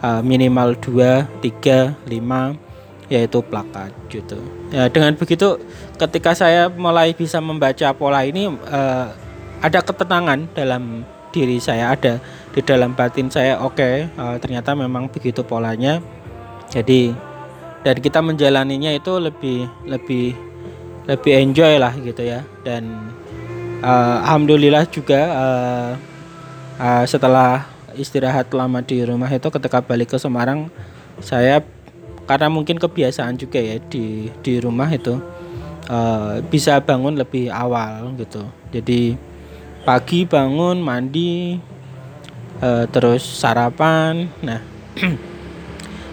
uh, 0.00 0.24
minimal 0.24 0.72
2, 0.80 1.28
3, 1.44 2.08
5 2.08 3.12
yaitu 3.12 3.40
plakat 3.40 3.92
gitu. 4.12 4.40
Ya 4.72 4.88
dengan 4.88 5.12
begitu 5.16 5.60
ketika 6.00 6.32
saya 6.32 6.72
mulai 6.72 7.12
bisa 7.12 7.36
membaca 7.40 7.92
pola 7.92 8.24
ini 8.24 8.48
uh, 8.48 9.12
ada 9.60 9.80
ketenangan 9.84 10.48
dalam 10.56 11.04
diri 11.32 11.60
saya 11.60 11.92
ada 11.92 12.16
di 12.56 12.64
dalam 12.64 12.96
batin 12.96 13.28
saya 13.28 13.60
oke 13.60 13.76
okay, 13.76 14.08
uh, 14.16 14.34
eh, 14.34 14.36
ternyata 14.40 14.72
memang 14.72 15.12
begitu 15.12 15.44
polanya. 15.44 16.00
Jadi 16.68 17.12
dan 17.86 17.96
kita 17.98 18.20
menjalaninya 18.20 18.92
itu 18.92 19.16
lebih 19.16 19.64
lebih 19.88 20.36
lebih 21.08 21.32
enjoy 21.40 21.80
lah 21.80 21.96
gitu 21.96 22.20
ya. 22.20 22.44
Dan 22.62 23.12
uh, 23.80 24.20
alhamdulillah 24.28 24.84
juga 24.92 25.20
uh, 25.32 25.90
uh, 26.76 27.04
setelah 27.08 27.64
istirahat 27.96 28.52
lama 28.54 28.84
di 28.84 29.02
rumah 29.02 29.28
itu 29.32 29.48
ketika 29.50 29.82
balik 29.82 30.14
ke 30.14 30.18
Semarang 30.20 30.70
saya 31.18 31.64
karena 32.28 32.52
mungkin 32.52 32.76
kebiasaan 32.76 33.40
juga 33.40 33.58
ya 33.58 33.80
di 33.88 34.28
di 34.44 34.60
rumah 34.60 34.86
itu 34.92 35.16
uh, 35.88 36.44
bisa 36.46 36.78
bangun 36.84 37.16
lebih 37.16 37.48
awal 37.48 38.12
gitu. 38.20 38.44
Jadi 38.70 39.16
pagi 39.82 40.28
bangun 40.28 40.84
mandi 40.84 41.56
uh, 42.60 42.84
terus 42.92 43.24
sarapan. 43.24 44.28
Nah 44.44 44.60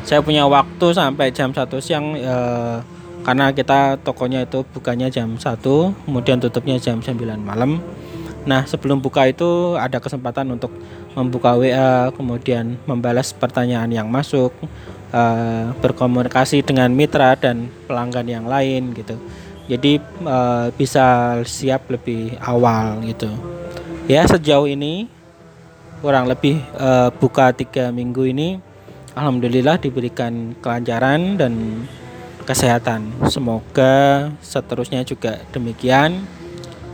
saya 0.05 0.21
punya 0.21 0.45
waktu 0.45 0.93
sampai 0.93 1.33
jam 1.33 1.49
1 1.49 1.65
siang 1.81 2.13
eh, 2.13 2.77
karena 3.25 3.49
kita 3.49 3.97
tokonya 4.05 4.45
itu 4.45 4.61
bukanya 4.69 5.09
jam 5.09 5.33
1 5.33 5.57
kemudian 6.05 6.37
tutupnya 6.37 6.77
jam 6.77 7.01
9 7.01 7.17
malam. 7.41 7.81
Nah 8.45 8.61
sebelum 8.69 9.01
buka 9.01 9.25
itu 9.25 9.73
ada 9.73 9.97
kesempatan 9.97 10.53
untuk 10.53 10.69
membuka 11.17 11.57
WA 11.57 12.13
kemudian 12.13 12.77
membalas 12.85 13.33
pertanyaan 13.33 13.89
yang 13.89 14.05
masuk 14.05 14.53
eh, 15.09 15.65
berkomunikasi 15.81 16.61
dengan 16.61 16.93
mitra 16.93 17.33
dan 17.33 17.73
pelanggan 17.89 18.29
yang 18.29 18.45
lain 18.45 18.93
gitu. 18.93 19.17
Jadi 19.65 19.97
eh, 20.05 20.67
bisa 20.77 21.41
siap 21.49 21.89
lebih 21.89 22.37
awal 22.45 23.01
gitu. 23.09 23.33
Ya 24.05 24.21
sejauh 24.29 24.69
ini 24.69 25.09
kurang 26.05 26.29
lebih 26.29 26.61
eh, 26.61 27.09
buka 27.17 27.49
tiga 27.57 27.89
minggu 27.89 28.29
ini 28.29 28.74
Alhamdulillah 29.15 29.79
diberikan 29.79 30.59
kelancaran 30.59 31.39
dan 31.39 31.87
kesehatan. 32.43 33.15
Semoga 33.31 34.27
seterusnya 34.43 35.07
juga 35.07 35.39
demikian. 35.55 36.27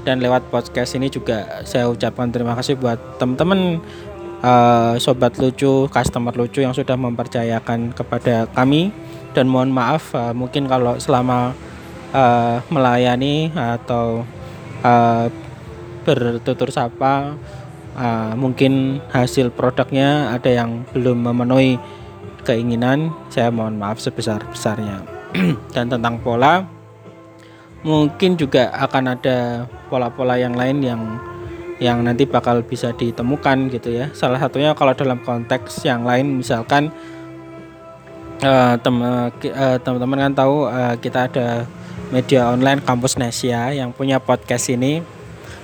Dan 0.06 0.22
lewat 0.22 0.50
podcast 0.54 0.94
ini 0.98 1.10
juga 1.10 1.62
saya 1.66 1.90
ucapkan 1.90 2.30
terima 2.30 2.54
kasih 2.58 2.78
buat 2.78 2.98
teman-teman 3.22 3.82
uh, 4.46 4.98
sobat 5.02 5.38
lucu, 5.38 5.90
customer 5.90 6.34
lucu 6.34 6.62
yang 6.62 6.74
sudah 6.74 6.98
mempercayakan 6.98 7.94
kepada 7.94 8.50
kami 8.54 8.90
dan 9.34 9.46
mohon 9.46 9.70
maaf 9.70 10.14
uh, 10.18 10.34
mungkin 10.34 10.66
kalau 10.66 10.98
selama 10.98 11.54
uh, 12.14 12.62
melayani 12.74 13.54
atau 13.54 14.26
uh, 14.82 15.30
bertutur 16.02 16.74
sapa 16.74 17.38
uh, 17.94 18.34
mungkin 18.34 19.06
hasil 19.14 19.54
produknya 19.54 20.34
ada 20.34 20.50
yang 20.50 20.82
belum 20.98 21.30
memenuhi 21.30 21.78
keinginan 22.44 23.14
saya 23.30 23.50
mohon 23.54 23.78
maaf 23.78 24.02
sebesar-besarnya. 24.02 25.04
Dan 25.74 25.88
tentang 25.88 26.20
pola 26.20 26.66
mungkin 27.82 28.38
juga 28.38 28.70
akan 28.78 29.18
ada 29.18 29.66
pola-pola 29.90 30.38
yang 30.38 30.54
lain 30.54 30.86
yang 30.86 31.02
yang 31.82 32.06
nanti 32.06 32.30
bakal 32.30 32.62
bisa 32.62 32.94
ditemukan 32.94 33.74
gitu 33.74 33.90
ya. 33.90 34.14
Salah 34.14 34.38
satunya 34.38 34.78
kalau 34.78 34.94
dalam 34.94 35.18
konteks 35.26 35.82
yang 35.82 36.06
lain 36.06 36.38
misalkan 36.46 36.94
uh, 38.46 38.78
teman-teman 39.82 40.30
kan 40.30 40.34
tahu 40.38 40.70
uh, 40.70 40.94
kita 41.02 41.26
ada 41.26 41.66
media 42.14 42.54
online 42.54 42.86
kampus 42.86 43.18
Nesia 43.18 43.74
yang 43.74 43.90
punya 43.90 44.22
podcast 44.22 44.70
ini. 44.70 45.02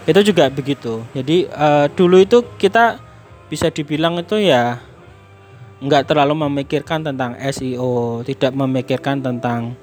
Itu 0.10 0.25
juga 0.25 0.50
begitu. 0.50 1.05
Jadi 1.13 1.46
uh, 1.53 1.86
dulu 1.93 2.17
itu 2.17 2.41
kita 2.57 2.98
bisa 3.48 3.69
dibilang 3.69 4.17
itu 4.17 4.41
ya 4.41 4.81
nggak 5.77 6.10
terlalu 6.10 6.34
memikirkan 6.50 7.05
tentang 7.05 7.38
SEO, 7.38 8.25
tidak 8.25 8.51
memikirkan 8.53 9.22
tentang 9.22 9.77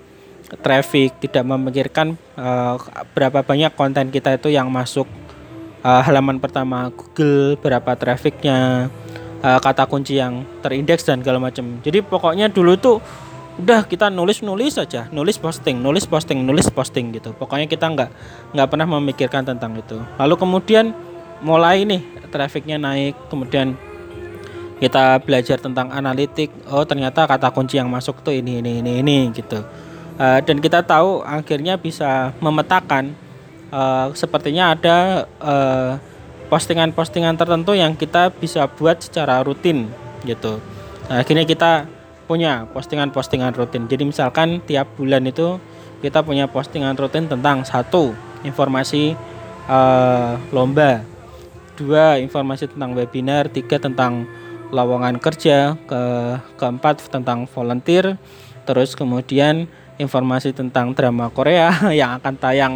traffic, 0.61 1.17
tidak 1.23 1.47
memikirkan 1.47 2.19
uh, 2.35 2.77
berapa 3.15 3.47
banyak 3.47 3.73
konten 3.79 4.11
kita 4.11 4.35
itu 4.35 4.51
yang 4.51 4.69
masuk 4.71 5.07
uh, 5.87 6.03
halaman 6.03 6.43
pertama 6.43 6.91
Google, 6.91 7.55
berapa 7.63 7.95
trafficnya, 7.95 8.91
uh, 9.41 9.59
kata 9.63 9.87
kunci 9.87 10.19
yang 10.19 10.43
terindeks 10.61 11.07
dan 11.07 11.23
segala 11.23 11.39
macam. 11.39 11.79
Jadi 11.81 12.03
pokoknya 12.03 12.51
dulu 12.51 12.75
tuh 12.75 12.99
udah 13.55 13.87
kita 13.87 14.11
nulis 14.11 14.43
nulis 14.43 14.75
saja, 14.75 15.07
nulis 15.15 15.39
posting, 15.39 15.79
nulis 15.79 16.11
posting, 16.11 16.43
nulis 16.43 16.67
posting 16.75 17.15
gitu. 17.15 17.31
Pokoknya 17.39 17.71
kita 17.71 17.87
nggak 17.87 18.11
nggak 18.51 18.69
pernah 18.69 18.87
memikirkan 18.99 19.47
tentang 19.47 19.79
itu. 19.79 20.03
Lalu 20.19 20.35
kemudian 20.35 20.91
mulai 21.39 21.87
nih 21.87 22.03
trafficnya 22.35 22.83
naik, 22.83 23.15
kemudian 23.31 23.79
kita 24.83 25.23
belajar 25.23 25.59
tentang 25.63 25.91
analitik. 25.95 26.51
Oh 26.71 26.83
ternyata 26.83 27.27
kata 27.27 27.51
kunci 27.55 27.79
yang 27.79 27.91
masuk 27.91 28.23
tuh 28.25 28.35
ini 28.35 28.59
ini 28.59 28.83
ini 28.83 29.03
ini 29.03 29.19
gitu. 29.35 29.63
Uh, 30.15 30.39
dan 30.47 30.63
kita 30.63 30.87
tahu 30.87 31.27
akhirnya 31.27 31.75
bisa 31.75 32.31
memetakan 32.39 33.19
uh, 33.75 34.07
sepertinya 34.15 34.79
ada 34.79 35.27
eh, 35.43 35.93
postingan-postingan 36.47 37.35
tertentu 37.35 37.75
yang 37.75 37.99
kita 37.99 38.31
bisa 38.31 38.71
buat 38.71 39.03
secara 39.03 39.43
rutin 39.43 39.91
gitu. 40.23 40.63
Nah, 41.11 41.27
akhirnya 41.27 41.43
kita 41.43 41.91
punya 42.31 42.71
postingan-postingan 42.71 43.59
rutin. 43.59 43.91
Jadi 43.91 44.07
misalkan 44.07 44.63
tiap 44.63 44.95
bulan 44.95 45.27
itu 45.27 45.59
kita 45.99 46.23
punya 46.23 46.47
postingan 46.47 46.95
rutin 46.95 47.27
tentang 47.27 47.67
satu 47.67 48.15
informasi 48.47 49.19
uh, 49.67 50.39
lomba. 50.55 51.03
Dua 51.75 52.23
informasi 52.23 52.71
tentang 52.71 52.95
webinar. 52.95 53.51
Tiga 53.51 53.83
tentang 53.83 54.31
lowongan 54.75 55.23
kerja, 55.23 55.79
ke 55.87 56.03
keempat 56.59 57.07
tentang 57.07 57.47
volunteer, 57.47 58.19
terus 58.67 58.99
kemudian 58.99 59.71
informasi 60.03 60.51
tentang 60.51 60.91
drama 60.99 61.31
Korea 61.31 61.71
yang 62.01 62.19
akan 62.19 62.35
tayang 62.35 62.75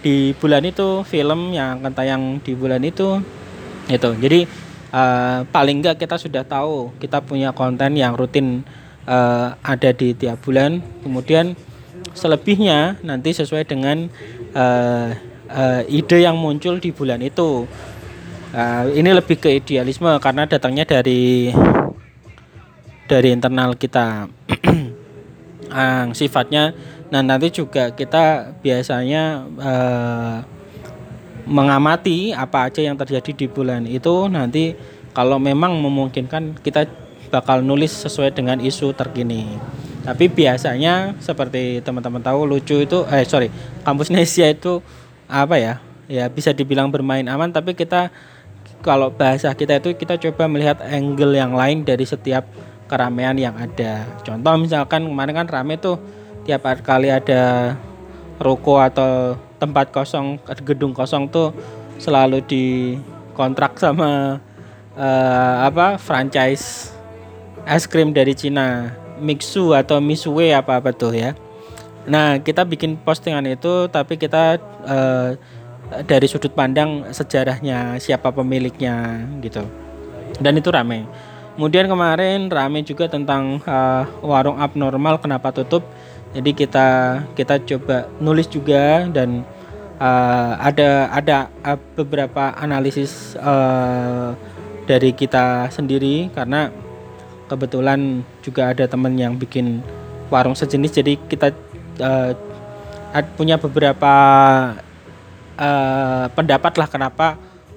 di 0.00 0.32
bulan 0.38 0.62
itu, 0.62 1.02
film 1.02 1.50
yang 1.50 1.82
akan 1.82 1.92
tayang 1.92 2.22
di 2.38 2.54
bulan 2.54 2.80
itu. 2.86 3.18
Itu. 3.90 4.14
Jadi 4.14 4.46
uh, 4.94 5.42
paling 5.50 5.82
enggak 5.82 5.98
kita 5.98 6.14
sudah 6.14 6.46
tahu 6.46 6.94
kita 7.02 7.18
punya 7.26 7.50
konten 7.50 7.98
yang 7.98 8.14
rutin 8.14 8.62
uh, 9.10 9.58
ada 9.60 9.90
di 9.90 10.14
tiap 10.14 10.38
bulan. 10.46 10.78
Kemudian 11.02 11.58
selebihnya 12.14 13.02
nanti 13.02 13.34
sesuai 13.34 13.66
dengan 13.66 14.06
uh, 14.54 15.10
uh, 15.50 15.82
ide 15.90 16.22
yang 16.22 16.38
muncul 16.38 16.78
di 16.78 16.94
bulan 16.94 17.18
itu. 17.20 17.66
Nah, 18.50 18.82
ini 18.90 19.10
lebih 19.14 19.38
ke 19.38 19.62
idealisme 19.62 20.10
karena 20.18 20.42
datangnya 20.42 20.82
dari 20.82 21.54
dari 23.06 23.28
internal 23.30 23.78
kita. 23.78 24.26
ah, 25.70 26.10
sifatnya 26.18 26.74
nah 27.10 27.26
nanti 27.26 27.50
juga 27.50 27.90
kita 27.90 28.54
biasanya 28.62 29.42
uh, 29.58 30.38
mengamati 31.42 32.30
apa 32.30 32.70
aja 32.70 32.86
yang 32.86 32.94
terjadi 32.94 33.34
di 33.34 33.46
bulan 33.50 33.82
itu 33.82 34.30
nanti 34.30 34.78
kalau 35.10 35.42
memang 35.42 35.74
memungkinkan 35.74 36.62
kita 36.62 36.86
bakal 37.34 37.66
nulis 37.66 37.90
sesuai 37.90 38.30
dengan 38.30 38.62
isu 38.62 38.94
terkini. 38.94 39.58
Tapi 40.06 40.30
biasanya 40.30 41.18
seperti 41.18 41.82
teman-teman 41.82 42.22
tahu 42.22 42.46
lucu 42.46 42.78
itu 42.78 43.02
eh 43.10 43.26
sorry 43.26 43.50
kampus 43.82 44.14
Nesia 44.14 44.54
itu 44.54 44.78
apa 45.26 45.58
ya 45.58 45.82
ya 46.10 46.26
bisa 46.26 46.50
dibilang 46.50 46.90
bermain 46.90 47.26
aman 47.26 47.50
tapi 47.54 47.74
kita 47.74 48.10
kalau 48.80 49.12
bahasa 49.12 49.52
kita 49.52 49.78
itu 49.78 49.96
kita 49.96 50.16
coba 50.16 50.48
melihat 50.48 50.80
angle 50.84 51.36
yang 51.36 51.52
lain 51.52 51.84
dari 51.84 52.04
setiap 52.04 52.48
keramaian 52.90 53.36
yang 53.38 53.54
ada. 53.54 54.02
Contoh 54.26 54.56
misalkan 54.58 55.06
kemarin 55.06 55.44
kan 55.44 55.48
rame 55.48 55.78
tuh 55.78 56.00
tiap 56.42 56.66
kali 56.82 57.12
ada 57.12 57.76
ruko 58.40 58.80
atau 58.80 59.36
tempat 59.60 59.92
kosong, 59.92 60.40
gedung 60.64 60.96
kosong 60.96 61.28
tuh 61.28 61.52
selalu 62.00 62.40
dikontrak 62.48 63.76
sama 63.76 64.40
uh, 64.96 65.56
apa 65.68 66.00
franchise 66.00 66.96
es 67.68 67.84
krim 67.84 68.16
dari 68.16 68.32
Cina, 68.32 68.96
Mixu 69.20 69.76
atau 69.76 70.00
Misue 70.00 70.56
apa 70.56 70.80
apa 70.80 70.90
tuh 70.96 71.12
ya. 71.12 71.36
Nah 72.08 72.40
kita 72.40 72.64
bikin 72.64 72.96
postingan 72.96 73.44
itu 73.44 73.86
tapi 73.92 74.16
kita 74.16 74.56
uh, 74.88 75.36
dari 76.06 76.26
sudut 76.30 76.54
pandang 76.54 77.10
sejarahnya 77.10 77.98
siapa 77.98 78.30
pemiliknya 78.30 79.26
gitu. 79.42 79.66
Dan 80.38 80.58
itu 80.58 80.70
rame. 80.70 81.04
Kemudian 81.58 81.90
kemarin 81.90 82.48
rame 82.48 82.80
juga 82.86 83.10
tentang 83.10 83.58
uh, 83.66 84.06
warung 84.22 84.56
abnormal 84.56 85.18
kenapa 85.18 85.50
tutup. 85.50 85.82
Jadi 86.30 86.54
kita 86.54 87.20
kita 87.34 87.58
coba 87.66 88.06
nulis 88.22 88.46
juga 88.46 89.10
dan 89.10 89.42
uh, 89.98 90.54
ada 90.62 91.10
ada 91.10 91.38
beberapa 91.98 92.54
analisis 92.54 93.34
uh, 93.42 94.32
dari 94.86 95.10
kita 95.10 95.68
sendiri 95.74 96.30
karena 96.30 96.70
kebetulan 97.50 98.22
juga 98.46 98.70
ada 98.70 98.86
teman 98.86 99.18
yang 99.18 99.34
bikin 99.34 99.82
warung 100.30 100.54
sejenis. 100.54 101.02
Jadi 101.02 101.18
kita 101.26 101.50
uh, 101.98 102.32
punya 103.34 103.58
beberapa 103.58 104.14
uh, 105.56 106.26
pendapat 106.34 106.72
lah 106.76 106.88
kenapa 106.90 107.26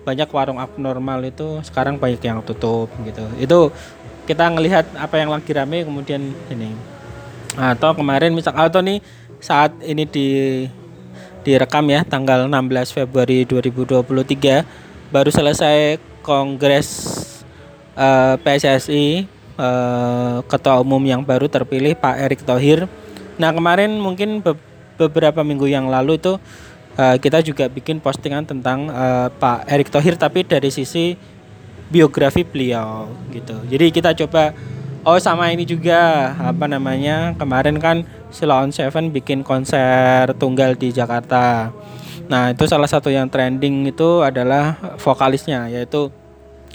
banyak 0.03 0.27
warung 0.29 0.59
abnormal 0.59 1.23
itu 1.23 1.63
sekarang 1.63 1.95
banyak 1.95 2.19
yang 2.19 2.43
tutup 2.43 2.91
gitu 3.07 3.23
itu 3.39 3.59
kita 4.27 4.51
ngelihat 4.51 4.85
apa 4.99 5.15
yang 5.19 5.31
lagi 5.31 5.51
rame 5.55 5.87
kemudian 5.87 6.35
ini 6.51 6.75
atau 7.55 7.95
kemarin 7.95 8.33
misal 8.35 8.51
atau 8.55 8.83
nih 8.83 8.99
saat 9.39 9.75
ini 9.83 10.03
di 10.07 10.27
direkam 11.43 11.85
ya 11.91 12.07
tanggal 12.07 12.47
16 12.47 12.95
Februari 12.95 13.43
2023 13.43 15.11
baru 15.11 15.29
selesai 15.29 15.99
kongres 16.23 16.89
uh, 17.99 18.33
eh, 18.33 18.35
PSSI 18.41 19.27
uh, 19.59 19.63
eh, 19.63 20.37
ketua 20.47 20.79
umum 20.79 21.03
yang 21.03 21.21
baru 21.21 21.51
terpilih 21.51 21.93
Pak 21.99 22.15
Erick 22.23 22.41
Thohir. 22.47 22.87
Nah 23.37 23.51
kemarin 23.51 23.99
mungkin 23.99 24.39
be 24.39 24.55
beberapa 24.93 25.41
minggu 25.41 25.65
yang 25.65 25.89
lalu 25.89 26.21
itu 26.21 26.37
uh, 26.97 27.15
kita 27.17 27.43
juga 27.45 27.69
bikin 27.69 27.99
postingan 27.99 28.45
tentang 28.45 28.89
uh, 28.89 29.29
Pak 29.33 29.69
Erick 29.69 29.89
Thohir 29.93 30.17
tapi 30.17 30.43
dari 30.43 30.69
sisi 30.73 31.15
biografi 31.93 32.41
beliau 32.41 33.09
gitu. 33.29 33.53
Jadi 33.69 33.85
kita 33.93 34.17
coba 34.17 34.55
Oh 35.03 35.19
sama 35.19 35.51
ini 35.51 35.67
juga 35.67 36.31
apa 36.39 36.63
namanya 36.63 37.35
kemarin 37.35 37.75
kan 37.75 38.07
Silon 38.31 38.71
Seven 38.71 39.11
bikin 39.11 39.43
konser 39.43 40.31
tunggal 40.39 40.79
di 40.79 40.95
Jakarta. 40.95 41.75
Nah 42.31 42.55
itu 42.55 42.63
salah 42.71 42.87
satu 42.87 43.11
yang 43.11 43.27
trending 43.27 43.91
itu 43.91 44.23
adalah 44.23 44.79
vokalisnya 45.03 45.67
yaitu 45.67 46.07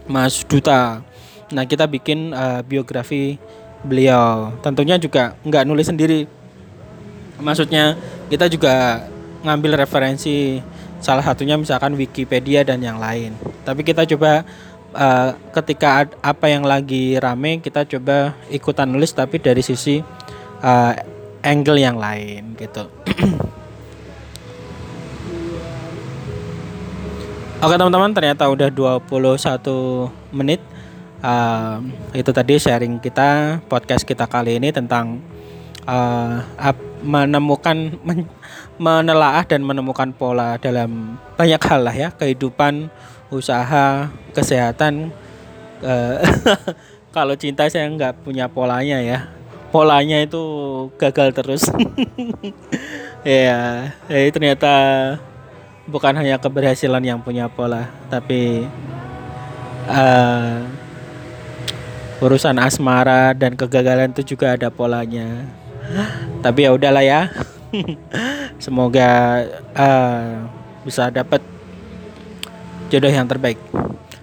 Mas 0.04 0.44
Duta. 0.44 1.00
Nah 1.48 1.64
kita 1.64 1.88
bikin 1.88 2.36
uh, 2.36 2.60
biografi 2.60 3.40
beliau. 3.80 4.52
Tentunya 4.60 5.00
juga 5.00 5.32
nggak 5.48 5.64
nulis 5.64 5.88
sendiri. 5.88 6.28
Maksudnya 7.40 7.96
kita 8.28 8.44
juga 8.52 9.08
ngambil 9.48 9.80
referensi 9.80 10.60
salah 11.00 11.24
satunya 11.24 11.56
misalkan 11.56 11.96
Wikipedia 11.96 12.62
dan 12.62 12.84
yang 12.84 13.00
lain. 13.00 13.32
Tapi 13.64 13.80
kita 13.82 14.04
coba 14.04 14.44
uh, 14.92 15.30
ketika 15.56 16.06
apa 16.20 16.46
yang 16.52 16.68
lagi 16.68 17.16
rame 17.16 17.64
kita 17.64 17.88
coba 17.88 18.36
ikutan 18.52 18.88
nulis 18.88 19.16
tapi 19.16 19.40
dari 19.40 19.64
sisi 19.64 20.04
uh, 20.62 20.92
angle 21.42 21.80
yang 21.80 21.96
lain 21.96 22.54
gitu. 22.60 22.86
Oke 27.58 27.74
teman-teman 27.74 28.14
ternyata 28.14 28.46
udah 28.46 28.70
21 28.70 29.02
menit 30.30 30.62
uh, 31.26 31.82
Itu 32.14 32.30
tadi 32.30 32.54
sharing 32.54 33.02
kita 33.02 33.58
podcast 33.66 34.06
kita 34.06 34.30
kali 34.30 34.62
ini 34.62 34.70
tentang 34.70 35.18
uh, 35.82 36.38
menemukan 37.02 37.98
men, 38.02 38.28
menelaah 38.78 39.44
dan 39.46 39.62
menemukan 39.64 40.10
pola 40.14 40.58
dalam 40.58 41.20
banyak 41.38 41.62
hal 41.62 41.80
lah 41.82 41.94
ya. 41.94 42.08
Kehidupan 42.14 42.90
usaha 43.28 44.08
kesehatan 44.32 45.12
uh, 45.84 46.18
kalau 47.16 47.36
cinta 47.36 47.68
saya 47.68 47.88
nggak 47.90 48.24
punya 48.24 48.48
polanya 48.48 49.00
ya. 49.02 49.30
Polanya 49.68 50.24
itu 50.24 50.42
gagal 50.96 51.34
terus. 51.36 51.62
Ya 53.26 53.92
eh, 54.06 54.30
ternyata 54.30 54.70
bukan 55.90 56.14
hanya 56.20 56.36
keberhasilan 56.38 57.00
yang 57.00 57.18
punya 57.24 57.50
pola 57.50 57.88
tapi 58.12 58.68
uh, 59.88 60.68
urusan 62.20 62.60
asmara 62.60 63.32
dan 63.32 63.56
kegagalan 63.56 64.12
itu 64.12 64.36
juga 64.36 64.52
ada 64.52 64.68
polanya 64.68 65.48
tapi 66.44 66.68
ya 66.68 66.70
udahlah 66.76 67.04
ya 67.04 67.32
semoga 68.64 69.44
uh, 69.76 70.48
bisa 70.84 71.12
dapat 71.12 71.44
jodoh 72.88 73.12
yang 73.12 73.28
terbaik. 73.28 73.60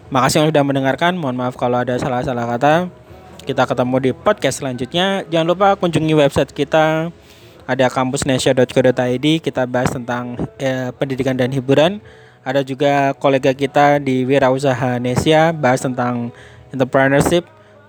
Makasih 0.09 0.41
yang 0.41 0.47
sudah 0.49 0.63
mendengarkan. 0.65 1.13
Mohon 1.17 1.45
maaf 1.45 1.55
kalau 1.57 1.81
ada 1.81 1.97
salah-salah 1.97 2.45
kata. 2.57 2.89
Kita 3.45 3.69
ketemu 3.69 3.95
di 4.01 4.11
podcast 4.13 4.61
selanjutnya. 4.61 5.21
Jangan 5.29 5.45
lupa 5.45 5.67
kunjungi 5.77 6.17
website 6.17 6.49
kita 6.49 7.13
ada 7.65 7.85
kampusnesia.co.id 7.89 9.25
kita 9.41 9.65
bahas 9.65 9.89
tentang 9.89 10.37
eh, 10.57 10.89
pendidikan 10.97 11.37
dan 11.37 11.53
hiburan. 11.53 12.01
Ada 12.45 12.61
juga 12.61 13.13
kolega 13.17 13.53
kita 13.57 13.97
di 13.97 14.21
Wirausaha 14.25 15.01
Nesia 15.01 15.53
bahas 15.53 15.81
tentang 15.81 16.29
entrepreneurship. 16.69 17.45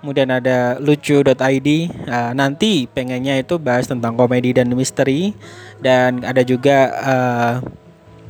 Kemudian 0.06 0.30
ada 0.30 0.78
lucu.id 0.78 1.68
uh, 2.06 2.30
nanti 2.30 2.86
pengennya 2.86 3.42
itu 3.42 3.58
bahas 3.58 3.90
tentang 3.90 4.14
komedi 4.14 4.54
dan 4.54 4.70
misteri 4.70 5.34
dan 5.82 6.22
ada 6.22 6.46
juga 6.46 6.94
uh, 6.94 7.54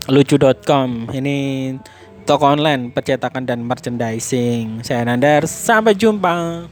lucu.com 0.08 1.12
ini 1.12 1.76
toko 2.24 2.48
online 2.48 2.96
percetakan 2.96 3.44
dan 3.44 3.60
merchandising. 3.60 4.80
Saya 4.80 5.04
Nandar, 5.04 5.44
sampai 5.44 5.92
jumpa. 5.92 6.64